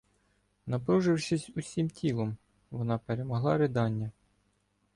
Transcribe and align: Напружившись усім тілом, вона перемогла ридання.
Напружившись 0.65 1.49
усім 1.55 1.89
тілом, 1.89 2.37
вона 2.71 2.97
перемогла 2.97 3.57
ридання. 3.57 4.11